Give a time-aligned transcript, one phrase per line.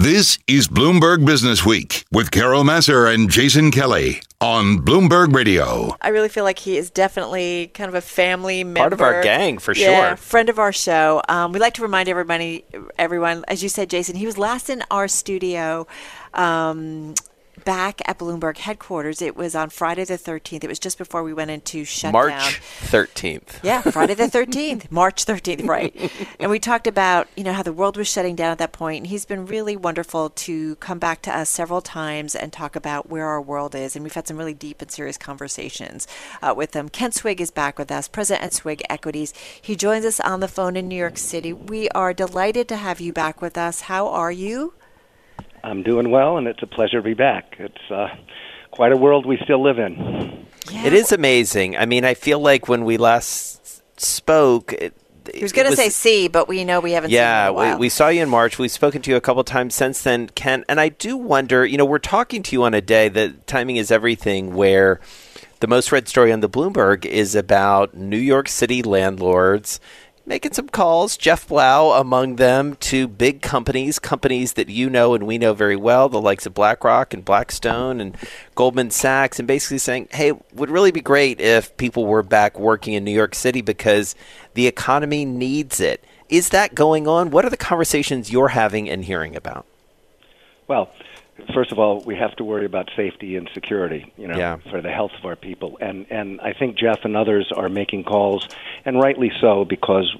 [0.00, 5.94] This is Bloomberg Business Week with Carol Massar and Jason Kelly on Bloomberg Radio.
[6.00, 8.80] I really feel like he is definitely kind of a family member.
[8.80, 10.16] Part of our gang, for yeah, sure.
[10.16, 11.20] friend of our show.
[11.28, 12.64] Um, we like to remind everybody,
[12.98, 15.86] everyone, as you said, Jason, he was last in our studio
[16.32, 17.12] um,
[17.64, 19.22] back at Bloomberg headquarters.
[19.22, 20.64] It was on Friday the 13th.
[20.64, 22.30] It was just before we went into shutdown.
[22.30, 23.62] March 13th.
[23.62, 26.12] Yeah, Friday the 13th, March 13th, right.
[26.38, 28.98] And we talked about, you know, how the world was shutting down at that point.
[28.98, 33.08] And he's been really wonderful to come back to us several times and talk about
[33.08, 33.96] where our world is.
[33.96, 36.06] And we've had some really deep and serious conversations
[36.42, 36.88] uh, with him.
[36.88, 39.32] Kent Swig is back with us, president at Swig Equities.
[39.60, 41.52] He joins us on the phone in New York City.
[41.52, 43.82] We are delighted to have you back with us.
[43.82, 44.74] How are you?
[45.62, 47.56] I'm doing well, and it's a pleasure to be back.
[47.58, 48.08] It's uh,
[48.70, 50.46] quite a world we still live in.
[50.70, 50.86] Yeah.
[50.86, 51.76] It is amazing.
[51.76, 54.94] I mean, I feel like when we last spoke, it,
[55.34, 57.66] He was going to say see, but we know we haven't yeah, seen you in
[57.66, 57.76] a while.
[57.76, 58.58] we, we saw you in March.
[58.58, 60.64] We've spoken to you a couple times since then, Kent.
[60.68, 63.76] And I do wonder, you know, we're talking to you on a day that timing
[63.76, 65.00] is everything, where
[65.60, 69.78] the most read story on the Bloomberg is about New York City landlords
[70.26, 75.26] making some calls, Jeff Blau among them, to big companies, companies that you know and
[75.26, 78.16] we know very well, the likes of BlackRock and Blackstone and
[78.54, 82.94] Goldman Sachs, and basically saying, hey, would really be great if people were back working
[82.94, 84.14] in New York City because
[84.54, 86.04] the economy needs it.
[86.28, 87.30] Is that going on?
[87.30, 89.66] What are the conversations you're having and hearing about?
[90.68, 90.90] Well,
[91.54, 94.56] first of all, we have to worry about safety and security, you know, Yeah.
[94.70, 95.78] for the health of our people.
[95.80, 98.48] And and I think Jeff and others are making calls,
[98.84, 100.14] and rightly so, because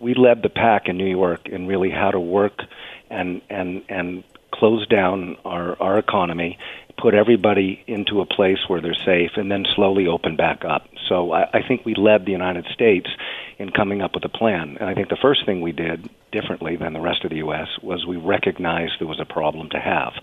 [0.00, 2.62] we led the pack in New York in really how to work
[3.10, 6.58] and and and close down our our economy,
[6.98, 10.88] put everybody into a place where they're safe, and then slowly open back up.
[11.08, 13.08] So I, I think we led the United States
[13.60, 14.78] in coming up with a plan.
[14.80, 17.68] And I think the first thing we did differently than the rest of the U.S.
[17.82, 20.14] was we recognized there was a problem to have.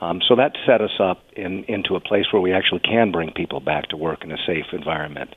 [0.00, 3.32] Um, so that set us up in, into a place where we actually can bring
[3.32, 5.34] people back to work in a safe environment.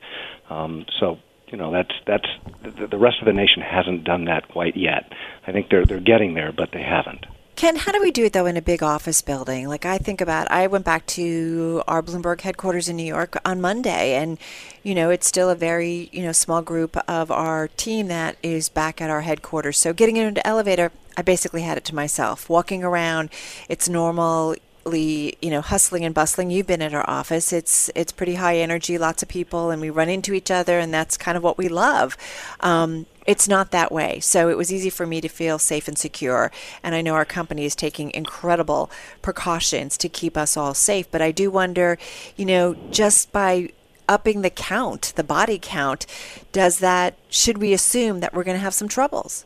[0.48, 1.18] Um, so
[1.48, 2.28] you know that's that's
[2.62, 5.12] the, the rest of the nation hasn't done that quite yet.
[5.46, 7.26] I think they're they're getting there, but they haven't.
[7.58, 9.66] Kent, how do we do it though in a big office building?
[9.66, 13.60] Like I think about, I went back to our Bloomberg headquarters in New York on
[13.60, 14.38] Monday, and
[14.84, 18.68] you know it's still a very you know small group of our team that is
[18.68, 19.76] back at our headquarters.
[19.76, 22.48] So getting into elevator, I basically had it to myself.
[22.48, 23.28] Walking around,
[23.68, 24.54] it's normal
[24.94, 28.96] you know hustling and bustling you've been at our office it's it's pretty high energy
[28.96, 31.68] lots of people and we run into each other and that's kind of what we
[31.68, 32.16] love
[32.60, 34.20] um, it's not that way.
[34.20, 36.50] So it was easy for me to feel safe and secure.
[36.82, 38.90] And i know our company is taking incredible
[39.20, 41.08] precautions to keep us all safe.
[41.10, 41.98] But i do wonder
[42.36, 43.68] you know just by
[44.08, 46.06] upping the count the body count
[46.50, 49.44] does that should we assume that we're going to have some troubles?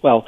[0.00, 0.26] Well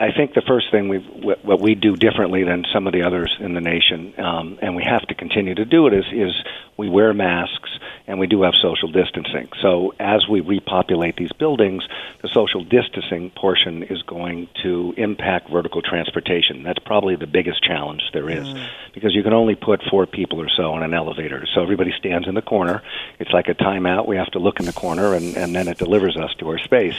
[0.00, 3.36] I think the first thing we what we do differently than some of the others
[3.40, 6.34] in the nation, um, and we have to continue to do it, is is
[6.78, 7.70] we wear masks
[8.06, 9.48] and we do have social distancing.
[9.60, 11.86] So as we repopulate these buildings,
[12.22, 16.62] the social distancing portion is going to impact vertical transportation.
[16.62, 18.66] That's probably the biggest challenge there is, mm.
[18.94, 21.44] because you can only put four people or so in an elevator.
[21.54, 22.82] So everybody stands in the corner.
[23.18, 24.06] It's like a timeout.
[24.06, 26.58] We have to look in the corner, and, and then it delivers us to our
[26.58, 26.96] space.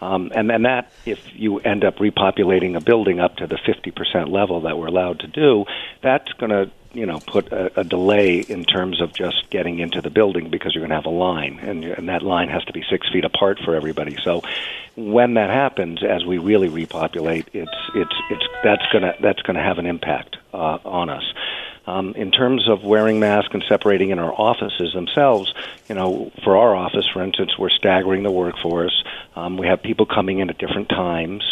[0.00, 4.30] Um, and then that, if you end up repopulating a building up to the 50%
[4.30, 5.64] level that we're allowed to do,
[6.02, 10.00] that's going to you know put a, a delay in terms of just getting into
[10.00, 12.72] the building because you're going to have a line and, and that line has to
[12.72, 14.16] be six feet apart for everybody.
[14.24, 14.42] So
[14.96, 19.56] when that happens as we really repopulate it's it's it's that's going to that's going
[19.56, 21.24] to have an impact uh, on us
[21.86, 25.52] um, in terms of wearing masks and separating in our offices themselves,
[25.88, 29.04] you know, for our office, for instance, we're staggering the workforce.
[29.34, 31.42] Um, we have people coming in at different times.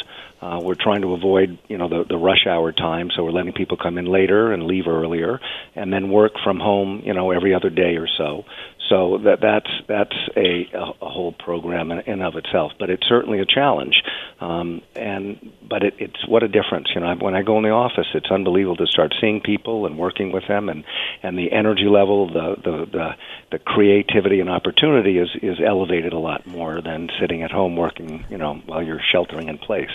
[0.41, 3.53] Uh, we're trying to avoid, you know, the, the rush hour time, so we're letting
[3.53, 5.39] people come in later and leave earlier,
[5.75, 8.45] and then work from home, you know, every other day or so.
[8.91, 13.39] So that that's that's a, a, whole program in, in of itself, but it's certainly
[13.39, 14.03] a challenge.
[14.41, 17.15] Um, and but it, it's what a difference, you know.
[17.21, 20.43] When I go in the office, it's unbelievable to start seeing people and working with
[20.49, 20.83] them, and
[21.23, 23.11] and the energy level, the the the,
[23.53, 28.27] the creativity and opportunity is is elevated a lot more than sitting at home working,
[28.29, 29.91] you know, while you're sheltering in place.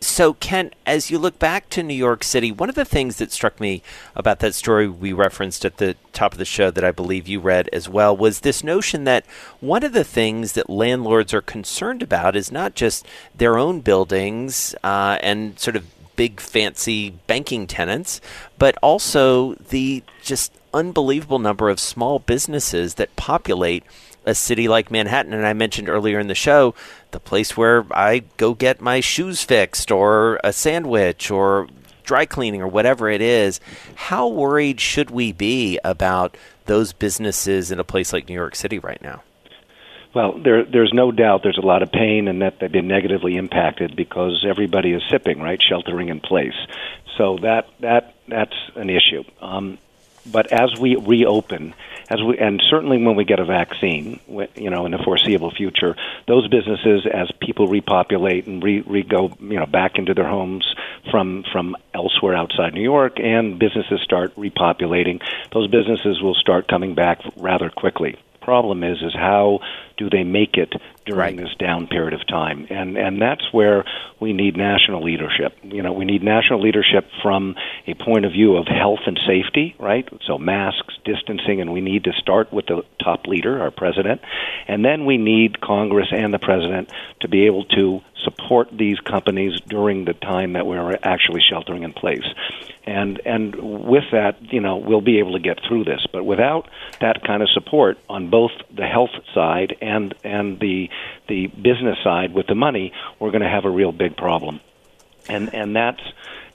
[0.00, 3.32] So, Kent, as you look back to New York City, one of the things that
[3.32, 3.82] struck me
[4.14, 7.40] about that story we referenced at the top of the show that I believe you
[7.40, 9.26] read as well was this notion that
[9.60, 14.74] one of the things that landlords are concerned about is not just their own buildings
[14.84, 15.84] uh, and sort of
[16.14, 18.20] big fancy banking tenants,
[18.58, 23.82] but also the just unbelievable number of small businesses that populate
[24.28, 25.32] a city like Manhattan.
[25.32, 26.74] And I mentioned earlier in the show
[27.10, 31.68] the place where I go get my shoes fixed or a sandwich or
[32.04, 33.60] dry cleaning or whatever it is.
[33.94, 36.36] How worried should we be about
[36.66, 39.22] those businesses in a place like New York City right now?
[40.14, 43.36] Well, there, there's no doubt there's a lot of pain and that they've been negatively
[43.36, 46.54] impacted because everybody is sipping, right, sheltering in place.
[47.16, 49.24] So that that that's an issue.
[49.40, 49.78] Um,
[50.24, 51.74] but as we reopen,
[52.10, 54.20] as we and certainly when we get a vaccine,
[54.54, 55.96] you know, in the foreseeable future,
[56.26, 60.74] those businesses, as people repopulate and re, re go, you know, back into their homes
[61.10, 65.22] from from elsewhere outside New York, and businesses start repopulating,
[65.52, 68.16] those businesses will start coming back rather quickly.
[68.40, 69.60] Problem is is how
[69.98, 70.72] do they make it
[71.08, 71.36] during right.
[71.36, 73.84] this down period of time and and that's where
[74.20, 77.56] we need national leadership you know we need national leadership from
[77.86, 82.04] a point of view of health and safety right so masks distancing and we need
[82.04, 84.20] to start with the top leader our president
[84.66, 86.90] and then we need congress and the president
[87.20, 91.92] to be able to support these companies during the time that we're actually sheltering in
[91.92, 92.24] place.
[92.84, 96.06] And and with that, you know, we'll be able to get through this.
[96.12, 96.68] But without
[97.00, 100.88] that kind of support on both the health side and and the
[101.28, 104.60] the business side with the money, we're going to have a real big problem.
[105.28, 106.00] And and that's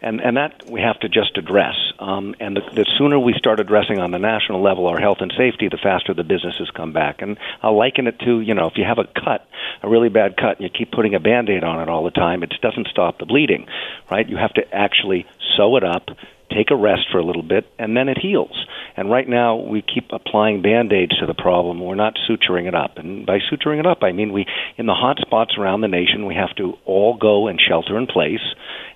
[0.02, 1.76] and and that we have to just address.
[2.00, 5.34] Um, and the, the sooner we start addressing on the national level our health and
[5.38, 7.22] safety, the faster the businesses come back.
[7.22, 9.48] And I'll liken it to you know if you have a cut,
[9.82, 12.44] a really bad cut, and you keep putting a band-aid on it all the time,
[12.44, 13.68] it doesn't stop the bleeding,
[14.12, 14.28] right?
[14.28, 15.26] You have to actually
[15.56, 16.10] sew it up,
[16.54, 18.66] take a rest for a little bit, and then it heals.
[18.96, 21.80] And right now, we keep applying band aids to the problem.
[21.80, 22.98] We're not suturing it up.
[22.98, 24.46] And by suturing it up, I mean we,
[24.78, 28.08] in the hot spots around the nation, we have to all go and shelter in
[28.08, 28.42] place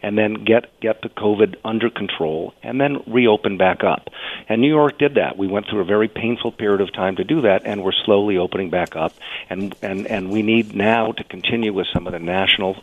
[0.04, 4.10] and then get, get the COVID under control and then reopen back up.
[4.48, 5.38] And New York did that.
[5.38, 8.38] We went through a very painful period of time to do that, and we're slowly
[8.38, 9.13] opening back up.
[9.50, 12.77] And, and, and we need now to continue with some of the national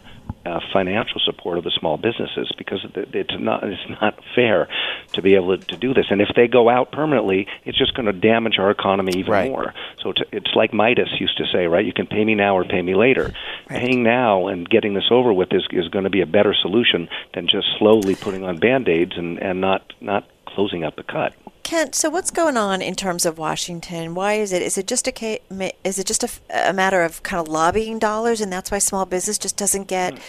[0.46, 4.69] uh, financial support of the small businesses because it's not it's not fair
[5.12, 6.06] to be able to, to do this.
[6.11, 9.50] And if they go out permanently, it's just going to damage our economy even right.
[9.50, 9.75] more.
[10.02, 11.85] So it's, it's like Midas used to say, right?
[11.85, 13.32] You can pay me now or pay me later.
[13.70, 13.81] Right.
[13.81, 17.08] Paying now and getting this over with is is going to be a better solution
[17.35, 21.35] than just slowly putting on band aids and and not not closing up the cut.
[21.65, 24.15] Kent, so what's going on in terms of Washington?
[24.15, 24.61] Why is it?
[24.61, 25.41] Is it just a
[25.83, 29.07] is it just a, a matter of kind of lobbying dollars, and that's why small
[29.07, 30.21] business just doesn't get hmm.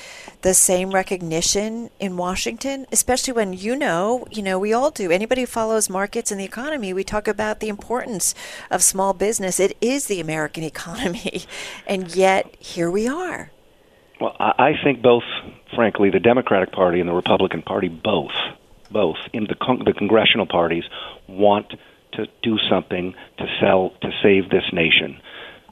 [0.41, 2.87] the same recognition in Washington?
[2.89, 5.11] Especially when you know, you know, we all do.
[5.11, 8.33] Anybody who follows markets and the economy, we talk about the importance
[8.71, 9.59] of small business.
[9.59, 11.43] It is the American economy,
[11.85, 13.51] and yet here we are.
[14.21, 15.25] Well, I think both,
[15.75, 18.31] frankly, the Democratic Party and the Republican Party both
[18.95, 20.85] both in the, con- the congressional parties
[21.27, 21.73] want
[22.13, 25.19] to do something to sell to save this nation.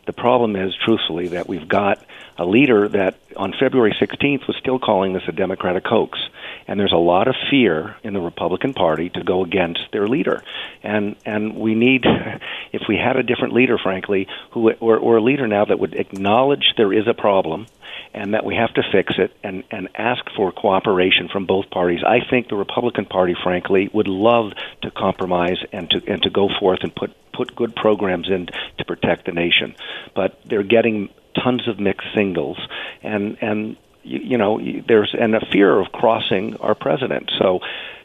[0.06, 2.06] The problem is, truthfully, that we've got
[2.38, 6.20] a leader that on February 16th was still calling this a Democratic hoax.
[6.68, 10.44] And there's a lot of fear in the Republican Party to go against their leader.
[10.82, 12.04] And and we need,
[12.74, 15.94] if we had a different leader, frankly, who or, or a leader now that would
[15.94, 17.68] acknowledge there is a problem
[18.14, 22.02] and that we have to fix it and, and ask for cooperation from both parties.
[22.06, 26.50] I think the Republican Party, frankly, would love to compromise and to and to go
[26.60, 29.76] forth and put put good programs in to protect the nation.
[30.16, 31.10] But they're getting
[31.44, 32.58] tons of mixed singles
[33.02, 37.32] and and you, you know there's and a fear of crossing our president.
[37.40, 37.60] So,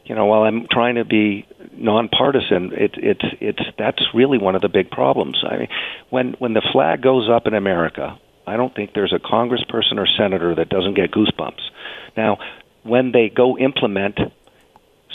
[0.05, 4.63] you know, while I'm trying to be nonpartisan, it, it's it's that's really one of
[4.63, 5.43] the big problems.
[5.49, 5.69] I mean,
[6.11, 10.07] when when the flag goes up in America, I don't think there's a congressperson or
[10.07, 11.61] senator that doesn't get goosebumps.
[12.17, 12.39] Now,
[12.83, 14.19] when they go implement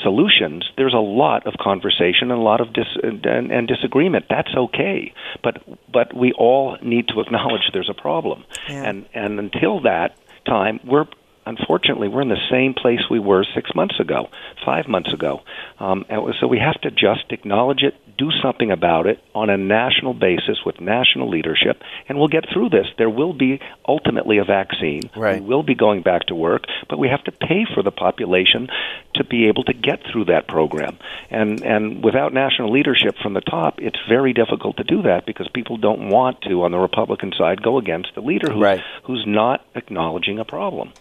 [0.02, 4.26] solutions, there's a lot of conversation and a lot of dis- and, and disagreement.
[4.30, 8.84] That's okay, but but we all need to acknowledge there's a problem, yeah.
[8.84, 11.08] and and until that time, we're
[11.46, 14.30] unfortunately we're in the same place we were six months ago,
[14.66, 15.42] five months ago.
[15.80, 19.58] Um, and so we have to just acknowledge it, do something about it on a
[19.58, 22.88] national basis with national leadership, and we'll get through this.
[22.98, 25.10] There will be ultimately a vaccine.
[25.16, 25.42] Right.
[25.42, 28.70] We will be going back to work, but we have to pay for the population
[29.16, 30.98] to be able to get through that program.
[31.30, 35.48] And and without national leadership from the top, it's very difficult to do that because
[35.50, 38.82] people don't want to on the Republican side go against the leader who's, right.
[39.04, 40.94] who's not acknowledging a problem.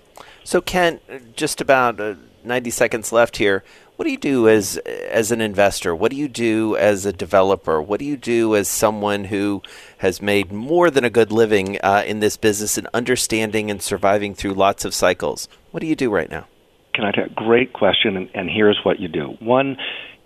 [0.45, 1.02] So, Kent,
[1.37, 2.14] just about uh,
[2.45, 3.62] 90 seconds left here.
[4.03, 5.95] What do you do as as an investor?
[5.95, 7.81] What do you do as a developer?
[7.81, 9.63] What do you do as someone who
[9.99, 14.35] has made more than a good living uh, in this business and understanding and surviving
[14.35, 15.49] through lots of cycles?
[15.71, 16.49] What do you do right now?
[16.95, 18.17] Can I take great question?
[18.17, 19.37] And, and here's what you do.
[19.39, 19.77] One,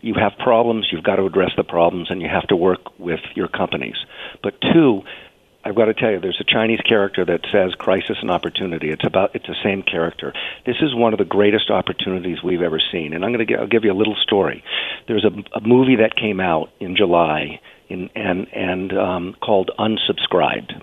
[0.00, 0.88] you have problems.
[0.90, 3.96] You've got to address the problems, and you have to work with your companies.
[4.42, 5.02] But two,
[5.66, 8.90] I've got to tell you, there's a Chinese character that says crisis and opportunity.
[8.90, 10.32] It's about it's the same character.
[10.64, 13.12] This is one of the greatest opportunities we've ever seen.
[13.12, 14.62] And I'm going to I'll give you a little story.
[15.08, 20.82] There's a, a movie that came out in July in, and and um, called Unsubscribed.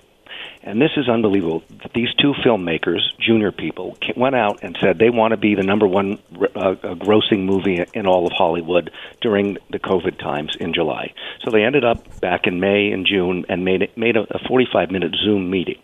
[0.65, 1.61] And this is unbelievable.
[1.93, 5.85] These two filmmakers, junior people, went out and said they want to be the number
[5.85, 8.89] one uh, grossing movie in all of Hollywood
[9.19, 11.13] during the COVID times in July.
[11.43, 14.39] So they ended up back in May and June and made it, made a, a
[14.47, 15.79] 45 minute Zoom meeting,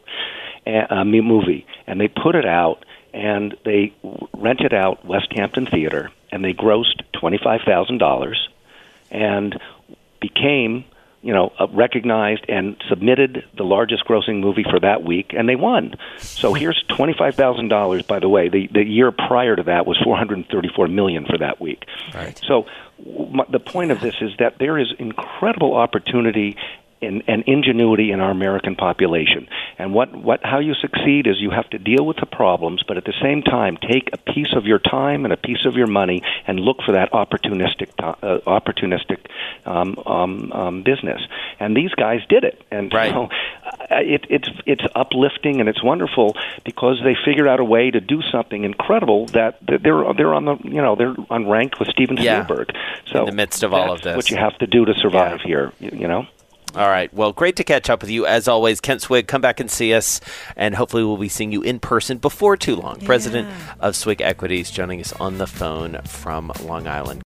[0.66, 3.94] a movie, and they put it out and they
[4.34, 8.50] rented out Westhampton Theater and they grossed twenty five thousand dollars
[9.12, 9.60] and
[10.22, 10.86] became
[11.22, 15.56] you know, uh, recognized and submitted the largest grossing movie for that week, and they
[15.56, 15.96] won.
[16.18, 18.04] So here's twenty five thousand dollars.
[18.04, 21.26] By the way, the the year prior to that was four hundred thirty four million
[21.26, 21.84] for that week.
[22.14, 22.40] Right.
[22.46, 22.66] So
[23.50, 26.58] the point of this is that there is incredible opportunity
[27.02, 29.48] in, and ingenuity in our American population.
[29.78, 32.98] And what, what how you succeed is you have to deal with the problems, but
[32.98, 35.88] at the same time take a piece of your time and a piece of your
[35.88, 39.26] money and look for that opportunistic uh, opportunistic
[39.66, 41.22] um, um, um, business.
[41.60, 42.62] And these guys did it.
[42.72, 43.12] And right.
[43.12, 43.30] so,
[43.66, 48.00] uh, it, it's it's uplifting and it's wonderful because they figured out a way to
[48.00, 52.44] do something incredible that they're they're on the you know they're unranked with Steven yeah.
[52.44, 52.72] Spielberg.
[53.08, 55.40] So in the midst of all of this, what you have to do to survive
[55.42, 55.48] yeah.
[55.48, 55.74] here.
[55.80, 56.28] You know.
[56.76, 57.12] All right.
[57.14, 58.26] Well, great to catch up with you.
[58.28, 60.22] As always, Kent Swig, come back and see us,
[60.56, 63.00] and hopefully we'll be seeing you in person before too long.
[63.00, 63.08] Yeah.
[63.08, 63.50] President
[63.80, 67.18] of Swig Equities joining us on the phone from Long Island.